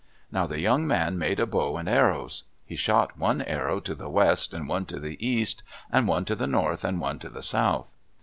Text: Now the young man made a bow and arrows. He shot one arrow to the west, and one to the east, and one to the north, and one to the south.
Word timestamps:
Now 0.31 0.47
the 0.47 0.59
young 0.59 0.87
man 0.87 1.19
made 1.19 1.39
a 1.39 1.45
bow 1.45 1.77
and 1.77 1.87
arrows. 1.87 2.41
He 2.65 2.75
shot 2.75 3.19
one 3.19 3.43
arrow 3.43 3.79
to 3.81 3.93
the 3.93 4.09
west, 4.09 4.51
and 4.51 4.67
one 4.67 4.85
to 4.87 4.99
the 4.99 5.23
east, 5.23 5.61
and 5.91 6.07
one 6.07 6.25
to 6.25 6.33
the 6.33 6.47
north, 6.47 6.83
and 6.83 6.99
one 6.99 7.19
to 7.19 7.29
the 7.29 7.43
south. 7.43 7.95